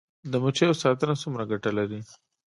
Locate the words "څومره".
1.23-1.43